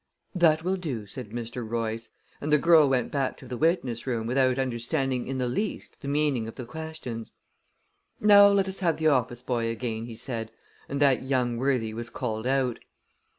[0.33, 1.63] "That will do," said Mr.
[1.63, 2.09] Royce,
[2.41, 6.07] and the girl went back to the witness room without understanding in the least the
[6.07, 7.33] meaning of the questions.
[8.19, 10.51] "Now, let us have the office boy again," he said,
[10.89, 12.79] and that young worthy was called out.